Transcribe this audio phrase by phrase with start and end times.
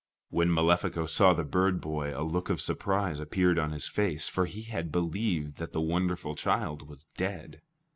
[0.31, 4.47] When Malefico saw the bird boy, a look of surprise appeared on his face, for
[4.47, 7.61] he had believed that the wonderful child was dead.